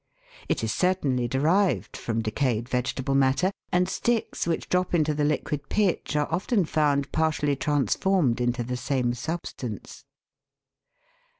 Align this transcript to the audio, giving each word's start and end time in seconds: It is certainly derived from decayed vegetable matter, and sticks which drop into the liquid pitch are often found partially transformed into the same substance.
It 0.49 0.63
is 0.63 0.73
certainly 0.73 1.27
derived 1.27 1.95
from 1.95 2.23
decayed 2.23 2.67
vegetable 2.67 3.13
matter, 3.13 3.51
and 3.71 3.87
sticks 3.87 4.47
which 4.47 4.67
drop 4.67 4.95
into 4.95 5.13
the 5.13 5.23
liquid 5.23 5.69
pitch 5.69 6.15
are 6.15 6.27
often 6.31 6.65
found 6.65 7.11
partially 7.11 7.55
transformed 7.55 8.41
into 8.41 8.63
the 8.63 8.77
same 8.77 9.13
substance. 9.13 10.03